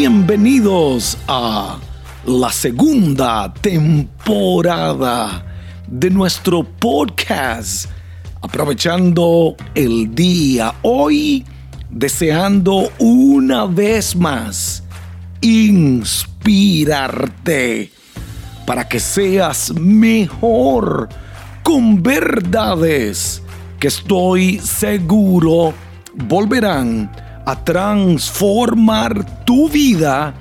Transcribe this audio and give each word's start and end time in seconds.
Bienvenidos 0.00 1.18
a 1.26 1.76
la 2.24 2.52
segunda 2.52 3.52
temporada 3.52 5.44
de 5.88 6.08
nuestro 6.08 6.62
podcast. 6.62 7.90
Aprovechando 8.40 9.56
el 9.74 10.14
día 10.14 10.72
hoy, 10.82 11.44
deseando 11.90 12.92
una 13.00 13.64
vez 13.64 14.14
más 14.14 14.84
inspirarte 15.40 16.30
para 18.64 18.86
que 18.86 19.00
seas 19.00 19.74
mejor 19.74 21.08
con 21.64 22.00
verdades 22.04 23.42
que 23.80 23.88
estoy 23.88 24.60
seguro 24.60 25.74
volverán 26.14 27.10
a 27.48 27.64
transformar 27.64 29.24
tu 29.46 29.70
vida, 29.70 30.34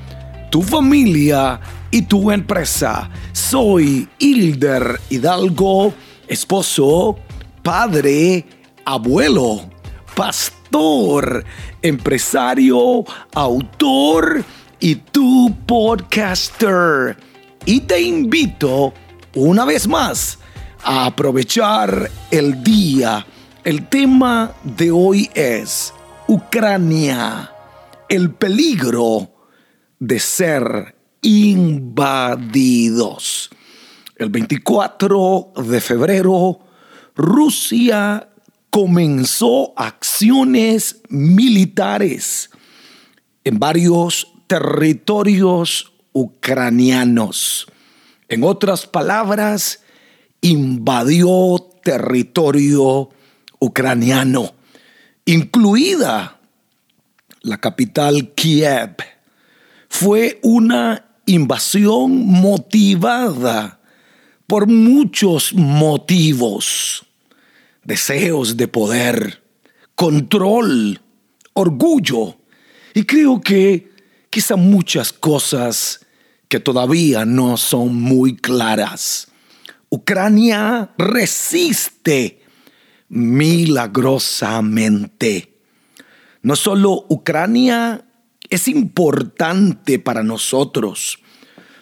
tu 0.51 0.61
familia 0.61 1.57
y 1.89 2.01
tu 2.01 2.29
empresa. 2.29 3.09
Soy 3.31 4.09
Hilder 4.19 4.99
Hidalgo, 5.09 5.93
esposo, 6.27 7.17
padre, 7.63 8.45
abuelo, 8.83 9.69
pastor, 10.17 11.45
empresario, 11.81 13.05
autor 13.33 14.43
y 14.81 14.95
tu 14.95 15.55
podcaster. 15.65 17.15
Y 17.63 17.79
te 17.79 18.01
invito 18.01 18.93
una 19.33 19.63
vez 19.63 19.87
más 19.87 20.39
a 20.83 21.05
aprovechar 21.05 22.11
el 22.31 22.61
día. 22.65 23.25
El 23.63 23.87
tema 23.87 24.51
de 24.65 24.91
hoy 24.91 25.29
es 25.33 25.93
Ucrania, 26.29 27.53
el 28.09 28.33
peligro 28.33 29.31
de 29.97 30.19
ser 30.19 30.93
invadidos. 31.21 32.69
El 34.17 34.27
24 34.29 35.53
de 35.55 35.79
febrero, 35.79 36.59
Rusia 37.15 38.27
comenzó 38.69 39.71
acciones 39.77 40.99
militares 41.07 42.49
en 43.45 43.57
varios 43.57 44.27
territorios 44.47 45.93
ucranianos. 46.11 47.71
En 48.27 48.43
otras 48.43 48.85
palabras, 48.85 49.79
invadió 50.41 51.69
territorio 51.81 53.11
ucraniano 53.59 54.56
incluida 55.27 56.39
la 57.41 57.59
capital 57.59 58.33
Kiev. 58.33 58.95
Fue 59.89 60.39
una 60.41 61.05
invasión 61.25 62.25
motivada 62.25 63.79
por 64.47 64.67
muchos 64.67 65.53
motivos, 65.53 67.05
deseos 67.83 68.55
de 68.55 68.69
poder, 68.69 69.43
control, 69.95 71.01
orgullo 71.53 72.37
y 72.93 73.03
creo 73.03 73.41
que 73.41 73.91
quizá 74.29 74.55
muchas 74.55 75.11
cosas 75.11 76.05
que 76.47 76.61
todavía 76.61 77.25
no 77.25 77.57
son 77.57 77.95
muy 77.95 78.37
claras. 78.37 79.27
Ucrania 79.89 80.93
resiste 80.97 82.46
milagrosamente. 83.09 85.53
No 86.41 86.55
solo 86.55 87.05
Ucrania 87.09 88.05
es 88.49 88.67
importante 88.67 89.99
para 89.99 90.23
nosotros, 90.23 91.19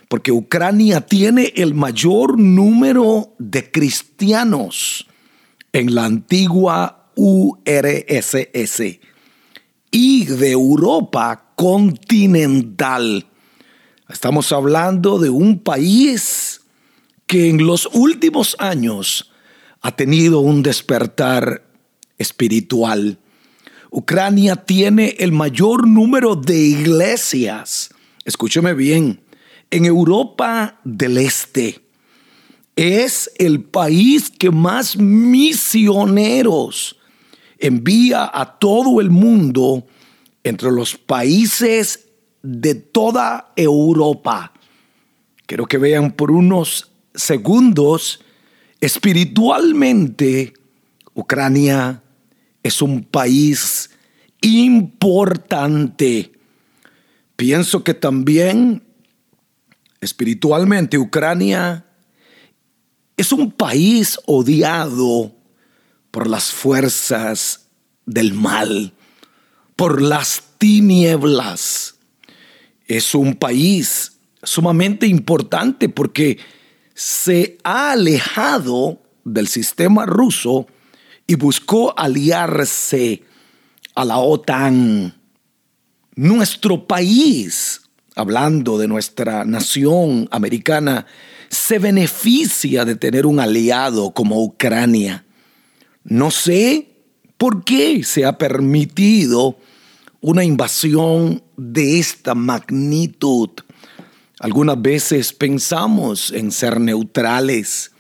porque 0.08 0.32
Ucrania 0.32 1.02
tiene 1.02 1.54
el 1.56 1.74
mayor 1.74 2.40
número 2.40 3.36
de 3.38 3.72
cristianos 3.72 5.08
en 5.74 5.94
la 5.94 6.06
antigua 6.06 7.12
URSS 7.16 9.00
y 9.92 10.26
de 10.26 10.52
Europa 10.52 11.54
continental. 11.56 13.28
Estamos 14.10 14.52
hablando 14.52 15.20
de 15.20 15.30
un 15.30 15.60
país 15.60 16.62
que 17.28 17.50
en 17.50 17.66
los 17.66 17.90
últimos 17.94 18.56
años 18.60 19.32
ha 19.86 19.92
tenido 19.92 20.40
un 20.40 20.64
despertar 20.64 21.64
espiritual. 22.18 23.20
Ucrania 23.92 24.56
tiene 24.56 25.16
el 25.20 25.32
mayor 25.32 25.88
número 25.88 26.36
de 26.36 26.58
iglesias, 26.58 27.92
escúcheme 28.24 28.74
bien, 28.74 29.22
en 29.70 29.86
Europa 29.86 30.80
del 30.84 31.20
Este. 31.20 31.82
Es 32.76 33.30
el 33.38 33.64
país 33.64 34.32
que 34.32 34.50
más 34.50 34.98
misioneros 34.98 36.98
envía 37.60 38.32
a 38.34 38.58
todo 38.58 39.00
el 39.00 39.12
mundo 39.12 39.86
entre 40.44 40.72
los 40.72 40.98
países 40.98 42.08
de 42.42 42.74
toda 42.74 43.54
Europa. 43.56 44.52
Quiero 45.46 45.68
que 45.68 45.78
vean 45.78 46.12
por 46.12 46.32
unos 46.32 46.90
segundos 47.14 48.25
Espiritualmente, 48.86 50.54
Ucrania 51.16 52.04
es 52.62 52.84
un 52.84 53.04
país 53.04 53.90
importante. 54.42 56.34
Pienso 57.36 57.84
que 57.84 57.96
también 57.96 58.84
espiritualmente 60.02 61.00
Ucrania 61.00 61.88
es 63.18 63.32
un 63.32 63.52
país 63.52 64.20
odiado 64.28 65.36
por 66.12 66.28
las 66.28 66.52
fuerzas 66.52 67.70
del 68.06 68.36
mal, 68.36 68.94
por 69.76 70.00
las 70.00 70.44
tinieblas. 70.60 71.96
Es 72.86 73.16
un 73.16 73.34
país 73.34 74.20
sumamente 74.44 75.08
importante 75.08 75.90
porque 75.90 76.38
se 76.96 77.58
ha 77.64 77.92
alejado 77.92 79.02
del 79.26 79.48
sistema 79.48 80.06
ruso 80.06 80.66
y 81.28 81.36
buscó 81.36 81.94
aliarse 81.98 83.24
a 83.94 84.06
la 84.06 84.18
OTAN. 84.18 85.14
Nuestro 86.16 86.88
país, 86.88 87.82
hablando 88.16 88.78
de 88.78 88.88
nuestra 88.88 89.44
nación 89.44 90.30
americana, 90.32 91.06
se 91.50 91.80
beneficia 91.80 92.86
de 92.86 92.96
tener 92.96 93.26
un 93.26 93.42
aliado 93.42 94.12
como 94.12 94.42
Ucrania. 94.42 95.26
No 96.06 96.32
sé 96.32 96.96
por 97.38 97.66
qué 97.66 98.04
se 98.06 98.24
ha 98.24 98.38
permitido 98.38 99.58
una 100.22 100.46
invasión 100.46 101.44
de 101.58 102.00
esta 102.00 102.36
magnitud. 102.36 103.50
Algunas 104.40 104.82
veces 104.82 105.34
pensamos 105.34 106.32
en 106.32 106.52
ser 106.52 106.80
neutrales, 106.80 107.92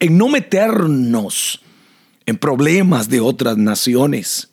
en 0.00 0.18
no 0.18 0.28
meternos 0.28 1.60
en 2.26 2.36
problemas 2.36 3.08
de 3.08 3.20
otras 3.20 3.56
naciones. 3.56 4.50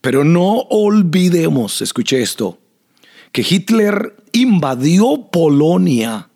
Pero 0.00 0.24
no 0.24 0.58
olvidemos, 0.70 1.80
escuche 1.80 2.20
esto, 2.20 2.58
que 3.32 3.44
Hitler 3.48 4.16
invadió 4.32 5.28
Polonia 5.30 6.28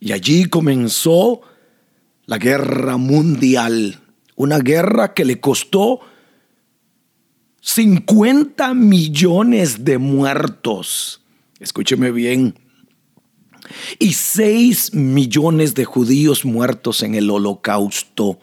y 0.00 0.12
allí 0.12 0.44
comenzó 0.46 1.40
la 2.26 2.38
guerra 2.38 2.96
mundial, 2.96 4.00
una 4.36 4.58
guerra 4.58 5.14
que 5.14 5.24
le 5.24 5.40
costó 5.40 6.00
50 7.60 8.74
millones 8.74 9.84
de 9.84 9.98
muertos. 9.98 11.22
Escúcheme 11.58 12.10
bien, 12.12 12.54
y 13.98 14.12
6 14.12 14.94
millones 14.94 15.74
de 15.74 15.84
judíos 15.84 16.44
muertos 16.44 17.02
en 17.02 17.14
el 17.14 17.30
holocausto. 17.30 18.38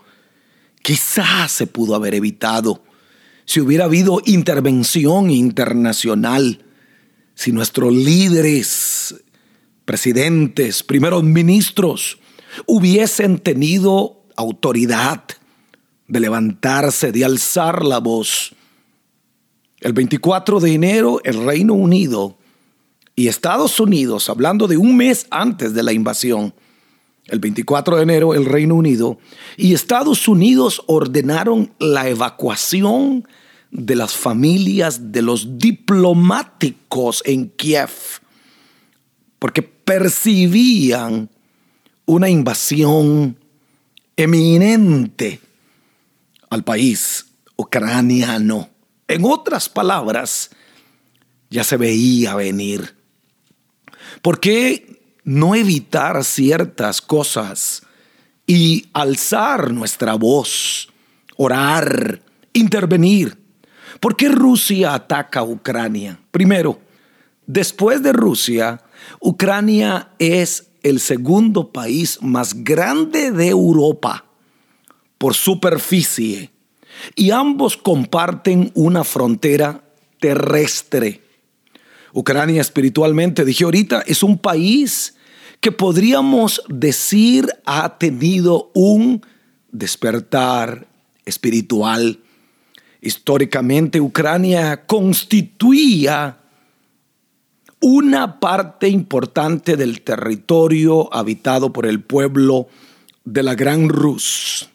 Quizás 0.82 1.52
se 1.52 1.68
pudo 1.68 1.96
haber 1.96 2.14
evitado 2.14 2.84
si 3.46 3.62
hubiera 3.62 3.86
habido 3.86 4.22
intervención 4.26 5.30
internacional, 5.30 6.66
si 7.36 7.52
nuestros 7.52 7.94
líderes, 7.94 9.16
presidentes, 9.86 10.82
primeros 10.84 11.24
ministros 11.24 12.20
hubiesen 12.66 13.38
tenido 13.38 14.24
autoridad 14.36 15.24
de 16.08 16.20
levantarse, 16.20 17.12
de 17.12 17.24
alzar 17.26 17.86
la 17.86 18.00
voz. 18.00 18.56
El 19.80 19.94
24 19.94 20.60
de 20.60 20.74
enero 20.74 21.22
el 21.24 21.46
Reino 21.46 21.74
Unido 21.76 22.38
y 23.16 23.28
Estados 23.28 23.80
Unidos, 23.80 24.30
hablando 24.30 24.68
de 24.68 24.78
un 24.78 24.98
mes 24.98 25.28
antes 25.32 25.74
de 25.74 25.84
la 25.84 25.94
invasión, 25.94 26.54
el 27.28 27.40
24 27.40 27.96
de 27.96 28.04
enero, 28.04 28.34
el 28.34 28.46
Reino 28.46 28.76
Unido 28.76 29.18
y 29.58 29.74
Estados 29.74 30.28
Unidos 30.28 30.84
ordenaron 30.86 31.74
la 31.80 32.08
evacuación 32.08 33.28
de 33.72 33.96
las 33.96 34.16
familias 34.16 35.12
de 35.12 35.22
los 35.22 35.58
diplomáticos 35.58 37.24
en 37.26 37.50
Kiev. 37.50 37.90
porque 39.40 39.62
percibían 39.62 41.30
una 42.06 42.30
invasión 42.30 43.38
eminente 44.16 45.40
al 46.50 46.64
país 46.64 47.28
ucraniano. 47.56 48.70
En 49.08 49.24
otras 49.24 49.70
palabras, 49.70 50.50
ya 51.52 51.64
se 51.64 51.78
veía 51.78 52.34
venir. 52.34 52.96
¿Por 54.22 54.40
qué 54.40 55.00
no 55.24 55.56
evitar 55.56 56.24
ciertas 56.24 57.02
cosas 57.02 57.84
y 58.48 58.88
alzar 58.94 59.72
nuestra 59.72 60.16
voz, 60.16 60.90
orar, 61.38 62.22
intervenir? 62.54 63.38
¿Por 64.00 64.16
qué 64.16 64.30
Rusia 64.30 64.94
ataca 64.94 65.40
a 65.40 65.44
Ucrania? 65.44 66.20
Primero, 66.32 66.80
después 67.48 68.04
de 68.04 68.14
Rusia, 68.14 68.82
Ucrania 69.20 70.10
es 70.20 70.68
el 70.84 71.00
segundo 71.00 71.72
país 71.72 72.20
más 72.22 72.64
grande 72.64 73.32
de 73.32 73.50
Europa 73.50 74.26
por 75.18 75.34
superficie 75.34 76.52
y 77.16 77.32
ambos 77.32 77.78
comparten 77.78 78.72
una 78.76 79.04
frontera 79.04 79.84
terrestre. 80.20 81.22
Ucrania 82.16 82.62
espiritualmente, 82.62 83.44
dije 83.44 83.66
ahorita, 83.66 84.02
es 84.08 84.24
un 84.24 84.38
país 84.38 85.18
que 85.60 85.74
podríamos 85.74 86.64
decir 86.70 87.46
ha 87.66 87.98
tenido 87.98 88.72
un 88.74 89.22
despertar 89.70 90.88
espiritual. 91.26 92.20
Históricamente 93.02 94.00
Ucrania 94.00 94.86
constituía 94.86 96.38
una 97.82 98.40
parte 98.40 98.88
importante 98.88 99.76
del 99.76 100.02
territorio 100.02 101.14
habitado 101.14 101.74
por 101.74 101.86
el 101.86 102.02
pueblo 102.02 102.70
de 103.26 103.44
la 103.44 103.56
Gran 103.56 103.90
Rus, 103.90 104.70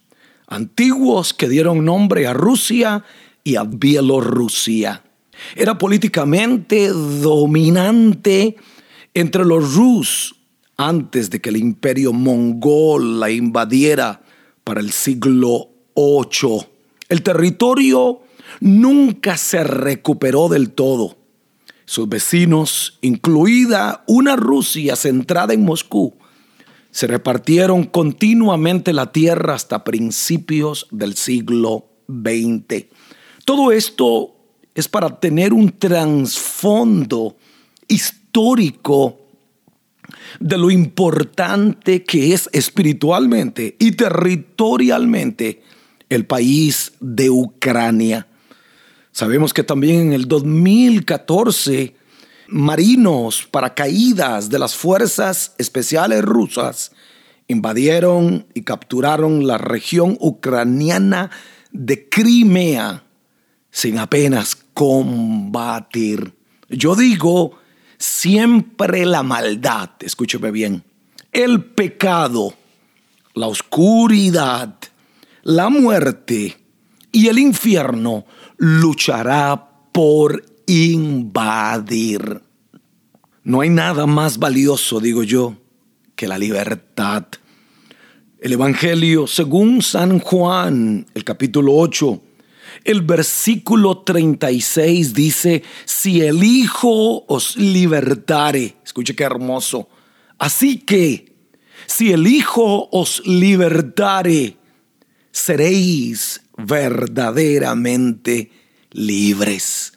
antiguos 0.46 1.32
que 1.32 1.48
dieron 1.48 1.87
nombre 1.87 2.26
a 2.26 2.34
Rusia 2.34 3.02
y 3.42 3.56
a 3.56 3.64
Bielorrusia. 3.64 5.04
Era 5.56 5.78
políticamente 5.78 6.88
dominante 6.88 8.56
entre 9.14 9.44
los 9.44 9.75
Rus 9.75 10.37
antes 10.76 11.31
de 11.31 11.40
que 11.40 11.50
el 11.50 11.56
imperio 11.56 12.12
mongol 12.12 13.20
la 13.20 13.31
invadiera 13.31 14.22
para 14.64 14.81
el 14.81 14.92
siglo 14.92 15.69
VIII. 15.96 16.66
El 17.08 17.22
territorio 17.22 18.20
nunca 18.60 19.37
se 19.37 19.64
recuperó 19.64 20.48
del 20.48 20.70
todo 20.70 21.20
sus 21.90 22.08
vecinos, 22.08 22.98
incluida 23.00 24.04
una 24.06 24.37
Rusia 24.37 24.94
centrada 24.94 25.54
en 25.54 25.64
Moscú, 25.64 26.14
se 26.92 27.08
repartieron 27.08 27.82
continuamente 27.82 28.92
la 28.92 29.10
tierra 29.10 29.54
hasta 29.54 29.82
principios 29.82 30.87
del 30.92 31.16
siglo 31.16 31.88
XX. 32.06 32.87
Todo 33.44 33.72
esto 33.72 34.37
es 34.80 34.88
para 34.88 35.20
tener 35.20 35.52
un 35.52 35.78
trasfondo 35.78 37.36
histórico 37.86 39.20
de 40.40 40.58
lo 40.58 40.70
importante 40.70 42.02
que 42.02 42.32
es 42.32 42.48
espiritualmente 42.52 43.76
y 43.78 43.92
territorialmente 43.92 45.62
el 46.08 46.26
país 46.26 46.92
de 46.98 47.30
Ucrania. 47.30 48.26
Sabemos 49.12 49.52
que 49.52 49.62
también 49.62 50.00
en 50.00 50.12
el 50.14 50.26
2014 50.26 51.94
marinos 52.48 53.46
paracaídas 53.50 54.48
de 54.48 54.58
las 54.58 54.74
fuerzas 54.74 55.54
especiales 55.58 56.22
rusas 56.22 56.92
invadieron 57.48 58.46
y 58.54 58.62
capturaron 58.62 59.46
la 59.46 59.58
región 59.58 60.16
ucraniana 60.20 61.30
de 61.70 62.08
Crimea 62.08 63.04
sin 63.70 63.98
apenas 63.98 64.56
combatir. 64.80 66.32
Yo 66.70 66.96
digo, 66.96 67.58
siempre 67.98 69.04
la 69.04 69.22
maldad, 69.22 69.90
escúcheme 70.00 70.50
bien, 70.50 70.82
el 71.32 71.62
pecado, 71.62 72.54
la 73.34 73.48
oscuridad, 73.48 74.74
la 75.42 75.68
muerte 75.68 76.56
y 77.12 77.28
el 77.28 77.38
infierno 77.38 78.24
luchará 78.56 79.68
por 79.92 80.42
invadir. 80.66 82.40
No 83.44 83.60
hay 83.60 83.68
nada 83.68 84.06
más 84.06 84.38
valioso, 84.38 84.98
digo 84.98 85.24
yo, 85.24 85.56
que 86.16 86.26
la 86.26 86.38
libertad. 86.38 87.26
El 88.40 88.54
Evangelio, 88.54 89.26
según 89.26 89.82
San 89.82 90.20
Juan, 90.20 91.04
el 91.12 91.24
capítulo 91.24 91.76
8, 91.76 92.22
el 92.84 93.02
versículo 93.02 93.99
36 93.99 95.14
dice, 95.14 95.62
si 95.84 96.22
el 96.22 96.43
Hijo 96.43 97.25
os 97.26 97.56
libertare, 97.56 98.76
escuche 98.84 99.14
qué 99.14 99.25
hermoso, 99.25 99.88
así 100.38 100.78
que, 100.78 101.32
si 101.87 102.12
el 102.12 102.26
Hijo 102.26 102.88
os 102.93 103.22
libertare, 103.26 104.56
seréis 105.32 106.43
verdaderamente 106.56 108.50
libres. 108.93 109.93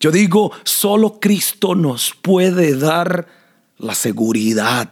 Yo 0.00 0.10
digo, 0.10 0.52
solo 0.64 1.20
Cristo 1.20 1.74
nos 1.74 2.14
puede 2.20 2.76
dar 2.76 3.28
la 3.78 3.94
seguridad 3.94 4.90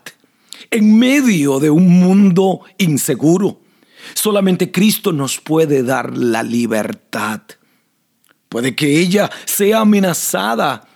en 0.71 0.99
medio 0.99 1.61
de 1.61 1.71
un 1.71 1.89
mundo 1.89 2.61
inseguro. 2.79 3.61
Solamente 4.15 4.71
Cristo 4.71 5.13
nos 5.13 5.39
puede 5.41 5.83
dar 5.83 6.17
la 6.17 6.43
libertad. 6.43 7.43
Puede 8.49 8.75
que 8.75 8.99
ella 9.01 9.31
sea 9.45 9.81
amenazada 9.81 10.87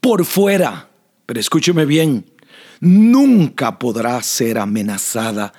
por 0.00 0.24
fuera, 0.24 0.88
pero 1.24 1.40
escúcheme 1.40 1.84
bien, 1.84 2.26
nunca 2.80 3.78
podrá 3.78 4.22
ser 4.22 4.58
amenazada 4.58 5.52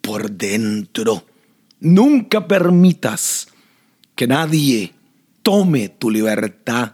por 0.00 0.30
dentro. 0.30 1.26
Nunca 1.80 2.46
permitas 2.46 3.48
que 4.14 4.26
nadie 4.26 4.92
tome 5.42 5.88
tu 5.88 6.10
libertad, 6.10 6.92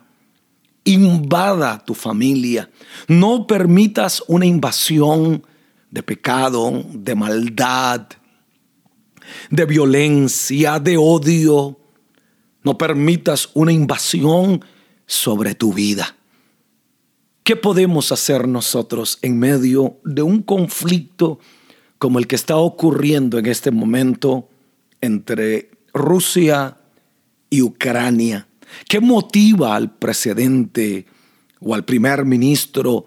invada 0.84 1.84
tu 1.84 1.94
familia. 1.94 2.70
No 3.08 3.46
permitas 3.46 4.22
una 4.28 4.46
invasión 4.46 5.44
de 5.90 6.02
pecado, 6.02 6.84
de 6.92 7.14
maldad, 7.14 8.06
de 9.50 9.64
violencia, 9.64 10.78
de 10.78 10.96
odio. 10.96 11.78
No 12.62 12.78
permitas 12.78 13.50
una 13.54 13.72
invasión 13.72 14.64
sobre 15.06 15.54
tu 15.54 15.72
vida. 15.72 16.16
¿Qué 17.44 17.54
podemos 17.54 18.10
hacer 18.10 18.48
nosotros 18.48 19.18
en 19.22 19.38
medio 19.38 19.98
de 20.04 20.22
un 20.22 20.42
conflicto 20.42 21.38
como 21.98 22.18
el 22.18 22.26
que 22.26 22.36
está 22.36 22.56
ocurriendo 22.56 23.38
en 23.38 23.46
este 23.46 23.70
momento 23.70 24.48
entre 25.00 25.70
Rusia 25.92 26.76
y 27.48 27.62
Ucrania. 27.62 28.46
¿Qué 28.88 29.00
motiva 29.00 29.76
al 29.76 29.96
presidente 29.96 31.06
o 31.60 31.74
al 31.74 31.84
primer 31.84 32.24
ministro 32.24 33.06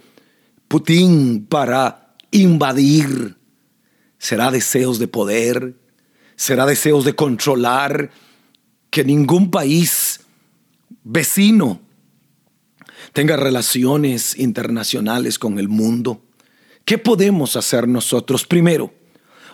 Putin 0.68 1.46
para 1.48 2.16
invadir? 2.32 3.36
¿Será 4.18 4.52
deseos 4.52 5.00
de 5.00 5.08
poder? 5.08 5.76
¿Será 6.40 6.66
deseos 6.66 7.04
de 7.04 7.16
controlar 7.16 8.12
que 8.90 9.04
ningún 9.04 9.52
país 9.52 10.22
vecino 11.04 11.82
tenga 13.12 13.36
relaciones 13.36 14.40
internacionales 14.40 15.38
con 15.38 15.60
el 15.60 15.68
mundo? 15.68 16.22
¿Qué 16.86 16.98
podemos 16.98 17.58
hacer 17.58 17.90
nosotros? 17.90 18.48
Primero, 18.48 18.94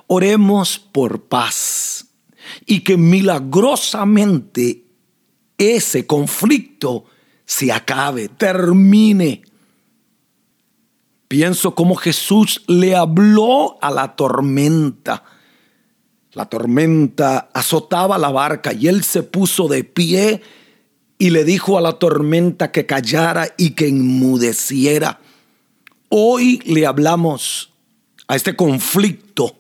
oremos 0.06 0.78
por 0.78 1.24
paz 1.24 2.06
y 2.68 2.82
que 2.82 2.98
milagrosamente 2.98 4.86
ese 5.58 6.06
conflicto 6.06 7.06
se 7.46 7.72
acabe, 7.72 8.30
termine. 8.30 9.42
Pienso 11.28 11.74
como 11.74 11.96
Jesús 11.96 12.62
le 12.68 12.96
habló 12.96 13.80
a 13.82 13.90
la 13.90 14.16
tormenta. 14.16 15.24
La 16.36 16.46
tormenta 16.46 17.50
azotaba 17.54 18.18
la 18.18 18.30
barca 18.30 18.74
y 18.74 18.88
él 18.90 19.04
se 19.06 19.24
puso 19.24 19.70
de 19.70 19.86
pie 19.86 20.42
y 21.18 21.30
le 21.30 21.46
dijo 21.46 21.78
a 21.78 21.82
la 21.82 21.94
tormenta 21.94 22.72
que 22.74 22.86
callara 22.86 23.48
y 23.58 23.72
que 23.72 23.88
enmudeciera. 23.88 25.22
Hoy 26.10 26.62
le 26.66 26.86
hablamos 26.86 27.72
a 28.28 28.36
este 28.36 28.54
conflicto 28.54 29.56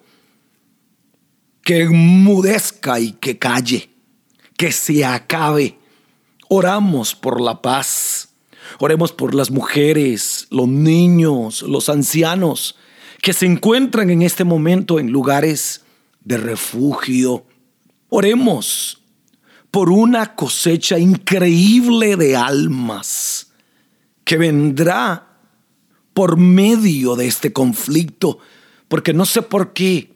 que 1.64 1.84
enmudezca 1.84 3.00
y 3.00 3.14
que 3.14 3.38
calle, 3.38 3.90
que 4.58 4.74
se 4.74 5.06
acabe. 5.06 5.78
Oramos 6.50 7.16
por 7.16 7.40
la 7.40 7.62
paz. 7.62 8.30
Oremos 8.80 9.14
por 9.14 9.34
las 9.34 9.50
mujeres, 9.50 10.48
los 10.50 10.68
niños, 10.68 11.62
los 11.62 11.88
ancianos 11.88 12.76
que 13.22 13.32
se 13.32 13.46
encuentran 13.46 14.10
en 14.10 14.22
este 14.22 14.44
momento 14.44 15.00
en 15.00 15.10
lugares 15.10 15.85
de 16.26 16.38
refugio. 16.38 17.46
Oremos 18.10 19.02
por 19.72 19.90
una 19.90 20.36
cosecha 20.36 21.00
increíble 21.00 22.18
de 22.18 22.36
almas 22.36 23.52
que 24.24 24.38
vendrá 24.38 25.40
por 26.14 26.38
medio 26.38 27.16
de 27.16 27.28
este 27.28 27.54
conflicto, 27.54 28.40
porque 28.88 29.14
no 29.14 29.26
sé 29.26 29.42
por 29.42 29.74
qué, 29.74 30.14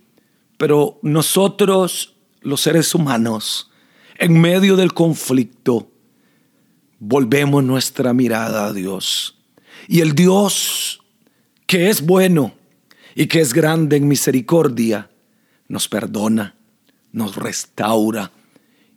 pero 0.57 0.99
nosotros, 1.01 2.15
los 2.41 2.61
seres 2.61 2.95
humanos, 2.95 3.69
en 4.17 4.39
medio 4.39 4.75
del 4.75 4.93
conflicto, 4.93 5.91
volvemos 6.99 7.63
nuestra 7.63 8.13
mirada 8.13 8.67
a 8.67 8.73
Dios. 8.73 9.37
Y 9.87 10.01
el 10.01 10.13
Dios 10.15 11.01
que 11.65 11.89
es 11.89 12.05
bueno 12.05 12.53
y 13.15 13.27
que 13.27 13.41
es 13.41 13.53
grande 13.53 13.97
en 13.97 14.07
misericordia, 14.07 15.09
nos 15.69 15.87
perdona, 15.87 16.55
nos 17.13 17.35
restaura 17.37 18.31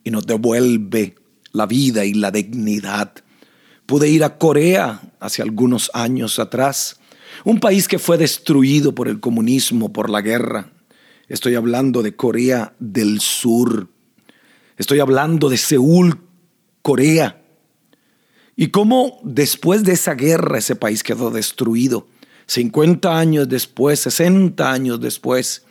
y 0.02 0.10
nos 0.10 0.26
devuelve 0.26 1.14
la 1.52 1.66
vida 1.66 2.04
y 2.04 2.14
la 2.14 2.30
dignidad. 2.30 3.12
Pude 3.86 4.08
ir 4.08 4.24
a 4.24 4.38
Corea 4.38 5.00
hace 5.20 5.42
algunos 5.42 5.90
años 5.94 6.38
atrás, 6.38 6.98
un 7.44 7.60
país 7.60 7.86
que 7.88 7.98
fue 7.98 8.18
destruido 8.18 8.94
por 8.94 9.06
el 9.06 9.20
comunismo, 9.20 9.92
por 9.92 10.10
la 10.10 10.22
guerra. 10.22 10.70
Estoy 11.28 11.54
hablando 11.54 12.02
de 12.02 12.16
Corea 12.16 12.74
del 12.78 13.20
Sur. 13.20 13.88
Estoy 14.76 15.00
hablando 15.00 15.48
de 15.48 15.58
Seúl, 15.58 16.20
Corea. 16.82 17.42
Y 18.56 18.68
cómo 18.68 19.20
después 19.24 19.82
de 19.82 19.92
esa 19.92 20.14
guerra 20.14 20.58
ese 20.58 20.76
país 20.76 21.02
quedó 21.02 21.30
destruido. 21.30 22.06
50 22.46 23.18
años 23.18 23.48
después, 23.48 24.00
60 24.00 24.70
años 24.70 25.00
después, 25.00 25.64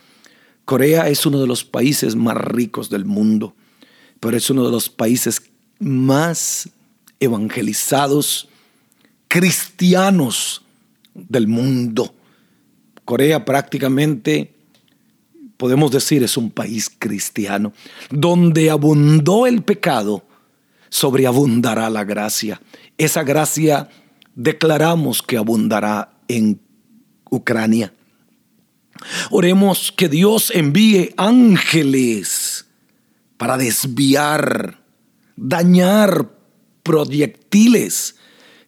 Corea 0.66 1.10
es 1.10 1.26
uno 1.26 1.40
de 1.40 1.48
los 1.48 1.64
países 1.64 2.16
más 2.16 2.38
ricos 2.38 2.90
del 2.90 3.06
mundo, 3.06 3.56
pero 4.20 4.38
es 4.38 4.50
uno 4.50 4.66
de 4.66 4.72
los 4.72 4.90
países 4.90 5.42
más 5.80 6.70
evangelizados 7.20 8.50
cristianos 9.28 10.62
del 11.14 11.48
mundo. 11.48 12.14
Corea 13.06 13.46
prácticamente, 13.46 14.54
podemos 15.58 15.92
decir, 15.92 16.24
es 16.24 16.38
un 16.38 16.52
país 16.52 16.92
cristiano, 16.98 17.74
donde 18.10 18.70
abundó 18.70 19.48
el 19.48 19.64
pecado, 19.64 20.26
sobreabundará 20.90 21.90
la 21.90 22.04
gracia. 22.04 22.62
Esa 22.98 23.24
gracia 23.24 23.90
declaramos 24.36 25.22
que 25.22 25.38
abundará 25.38 26.14
en 26.28 26.60
Ucrania. 27.30 27.94
Oremos 29.30 29.92
que 29.92 30.10
Dios 30.10 30.52
envíe 30.54 31.14
ángeles 31.18 32.66
para 33.38 33.58
desviar, 33.58 34.84
dañar 35.36 36.30
proyectiles 36.84 38.16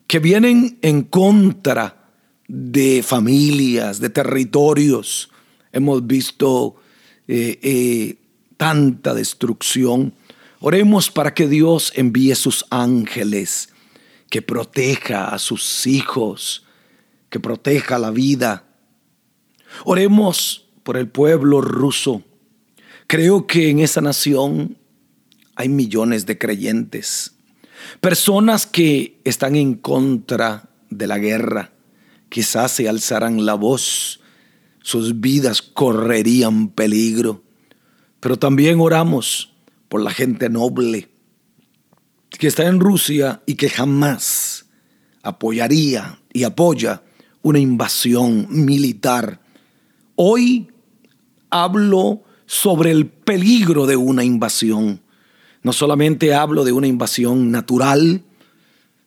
que 0.08 0.20
vienen 0.20 0.78
en 0.82 1.04
contra 1.04 2.12
de 2.48 3.04
familias, 3.04 4.00
de 4.00 4.10
territorios. 4.10 5.30
Hemos 5.72 6.06
visto 6.06 6.76
eh, 7.28 7.60
eh, 7.62 8.18
tanta 8.58 9.14
destrucción. 9.14 10.14
Oremos 10.60 11.10
para 11.10 11.34
que 11.34 11.48
Dios 11.48 11.92
envíe 11.96 12.36
sus 12.36 12.66
ángeles, 12.70 13.70
que 14.30 14.42
proteja 14.42 15.30
a 15.30 15.40
sus 15.40 15.88
hijos, 15.88 16.66
que 17.30 17.40
proteja 17.40 17.98
la 18.00 18.12
vida. 18.12 18.66
Oremos 19.86 20.68
por 20.84 20.98
el 20.98 21.08
pueblo 21.08 21.62
ruso. 21.62 22.24
Creo 23.08 23.48
que 23.48 23.70
en 23.70 23.80
esa 23.80 24.02
nación 24.02 24.78
hay 25.56 25.70
millones 25.70 26.26
de 26.26 26.38
creyentes, 26.38 27.36
personas 28.02 28.66
que 28.66 29.20
están 29.24 29.56
en 29.56 29.76
contra 29.76 30.70
de 30.90 31.08
la 31.08 31.20
guerra. 31.20 31.72
Quizás 32.30 32.72
se 32.72 32.90
alzarán 32.90 33.46
la 33.46 33.54
voz, 33.54 34.22
sus 34.82 35.20
vidas 35.20 35.62
correrían 35.62 36.70
peligro. 36.70 37.44
Pero 38.20 38.38
también 38.38 38.80
oramos 38.80 39.54
por 39.90 40.02
la 40.02 40.12
gente 40.12 40.50
noble 40.50 41.10
que 42.40 42.48
está 42.48 42.66
en 42.66 42.80
Rusia 42.80 43.42
y 43.46 43.56
que 43.56 43.70
jamás 43.70 44.66
apoyaría 45.22 46.20
y 46.32 46.44
apoya 46.44 47.04
una 47.42 47.60
invasión 47.60 48.48
militar. 48.50 49.40
Hoy 50.16 50.68
hablo 51.50 52.24
sobre 52.46 52.92
el 52.92 53.08
peligro 53.08 53.86
de 53.88 53.96
una 53.96 54.24
invasión. 54.24 55.02
No 55.64 55.74
solamente 55.74 56.34
hablo 56.34 56.64
de 56.64 56.72
una 56.72 56.88
invasión 56.88 57.52
natural, 57.52 58.24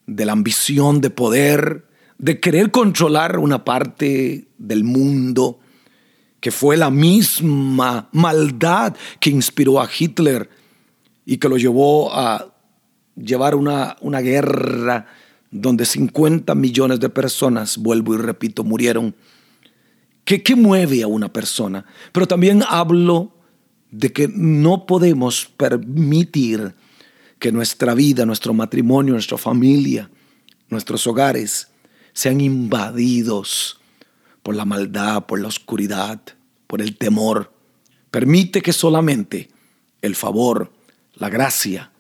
de 0.07 0.25
la 0.25 0.33
ambición 0.33 1.01
de 1.01 1.11
poder, 1.11 1.87
de 2.19 2.41
querer 2.41 2.71
controlar 2.71 3.39
una 3.39 3.65
parte 3.65 4.49
del 4.59 4.85
mundo, 4.85 5.61
que 6.41 6.51
fue 6.51 6.77
la 6.77 6.91
misma 6.91 8.09
maldad 8.13 8.95
que 9.21 9.31
inspiró 9.31 9.81
a 9.81 9.89
Hitler 9.97 10.49
y 11.25 11.39
que 11.39 11.49
lo 11.49 11.57
llevó 11.57 12.15
a 12.15 12.53
llevar 13.17 13.55
una, 13.55 13.97
una 14.01 14.21
guerra 14.21 15.07
donde 15.51 15.85
50 15.85 16.55
millones 16.55 17.01
de 17.01 17.09
personas, 17.09 17.79
vuelvo 17.79 18.15
y 18.15 18.19
repito, 18.19 18.65
murieron. 18.65 19.15
¿Qué, 20.27 20.43
¿Qué 20.43 20.57
mueve 20.57 21.05
a 21.05 21.07
una 21.07 21.33
persona? 21.33 21.87
Pero 22.13 22.27
también 22.27 22.65
hablo 22.69 23.33
de 23.93 24.13
que 24.13 24.29
no 24.29 24.85
podemos 24.85 25.47
permitir 25.47 26.75
que 27.39 27.53
nuestra 27.53 27.95
vida, 27.95 28.27
nuestro 28.27 28.53
matrimonio, 28.53 29.13
nuestra 29.13 29.39
familia, 29.39 30.11
nuestros 30.69 31.07
hogares 31.07 31.69
sean 32.13 32.41
invadidos 32.41 33.79
por 34.43 34.57
la 34.57 34.65
maldad, 34.65 35.27
por 35.27 35.41
la 35.41 35.47
oscuridad, 35.47 36.21
por 36.67 36.83
el 36.83 36.97
temor. 36.97 37.53
Permite 38.11 38.63
que 38.63 38.73
solamente 38.73 39.49
el 40.03 40.17
favor, 40.17 40.73
la 41.15 41.29
gracia 41.29 41.93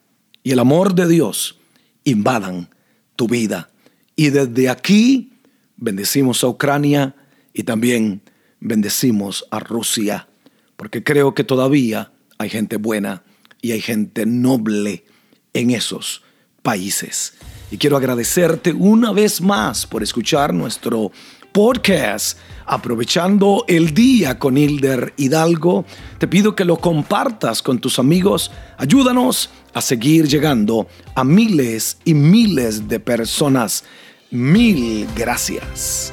y 0.42 0.50
el 0.50 0.58
amor 0.58 0.96
de 0.96 1.06
Dios 1.06 1.60
invadan 2.02 2.70
tu 3.14 3.28
vida. 3.28 3.70
Y 4.16 4.30
desde 4.30 4.68
aquí 4.68 5.32
bendecimos 5.76 6.42
a 6.42 6.48
Ucrania 6.48 7.14
y 7.56 7.62
también 7.62 8.20
bendecimos 8.60 9.46
a 9.50 9.60
Rusia, 9.60 10.28
porque 10.76 11.02
creo 11.02 11.34
que 11.34 11.42
todavía 11.42 12.12
hay 12.36 12.50
gente 12.50 12.76
buena 12.76 13.24
y 13.62 13.72
hay 13.72 13.80
gente 13.80 14.26
noble 14.26 15.06
en 15.54 15.70
esos 15.70 16.22
países. 16.62 17.32
Y 17.70 17.78
quiero 17.78 17.96
agradecerte 17.96 18.74
una 18.74 19.10
vez 19.10 19.40
más 19.40 19.86
por 19.86 20.02
escuchar 20.02 20.52
nuestro 20.52 21.10
podcast 21.52 22.36
aprovechando 22.66 23.64
el 23.68 23.94
día 23.94 24.38
con 24.38 24.58
Hilder 24.58 25.14
Hidalgo. 25.16 25.86
Te 26.18 26.28
pido 26.28 26.54
que 26.54 26.66
lo 26.66 26.76
compartas 26.76 27.62
con 27.62 27.78
tus 27.78 27.98
amigos. 27.98 28.50
Ayúdanos 28.76 29.48
a 29.72 29.80
seguir 29.80 30.28
llegando 30.28 30.88
a 31.14 31.24
miles 31.24 31.96
y 32.04 32.12
miles 32.12 32.86
de 32.86 33.00
personas. 33.00 33.82
Mil 34.30 35.08
gracias. 35.16 36.12